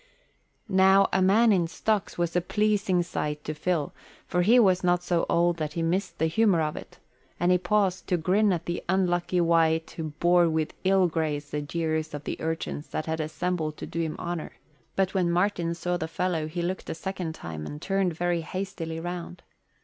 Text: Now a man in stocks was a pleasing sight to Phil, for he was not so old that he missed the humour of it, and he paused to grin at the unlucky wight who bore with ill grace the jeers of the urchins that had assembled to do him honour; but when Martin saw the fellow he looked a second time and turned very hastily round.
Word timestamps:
Now 0.67 1.07
a 1.13 1.21
man 1.21 1.51
in 1.51 1.67
stocks 1.67 2.17
was 2.17 2.35
a 2.35 2.41
pleasing 2.41 3.03
sight 3.03 3.43
to 3.43 3.53
Phil, 3.53 3.93
for 4.25 4.41
he 4.41 4.57
was 4.57 4.83
not 4.83 5.03
so 5.03 5.27
old 5.29 5.57
that 5.57 5.73
he 5.73 5.83
missed 5.83 6.17
the 6.17 6.25
humour 6.25 6.59
of 6.59 6.75
it, 6.75 6.97
and 7.39 7.51
he 7.51 7.59
paused 7.59 8.07
to 8.07 8.17
grin 8.17 8.51
at 8.51 8.65
the 8.65 8.83
unlucky 8.89 9.39
wight 9.39 9.91
who 9.91 10.05
bore 10.19 10.49
with 10.49 10.73
ill 10.83 11.05
grace 11.07 11.51
the 11.51 11.61
jeers 11.61 12.15
of 12.15 12.23
the 12.23 12.41
urchins 12.41 12.87
that 12.87 13.05
had 13.05 13.19
assembled 13.19 13.77
to 13.77 13.85
do 13.85 13.99
him 13.99 14.15
honour; 14.17 14.53
but 14.95 15.13
when 15.13 15.29
Martin 15.29 15.75
saw 15.75 15.97
the 15.97 16.07
fellow 16.07 16.47
he 16.47 16.63
looked 16.63 16.89
a 16.89 16.95
second 16.95 17.35
time 17.35 17.67
and 17.67 17.79
turned 17.79 18.15
very 18.15 18.41
hastily 18.41 18.99
round. 18.99 19.43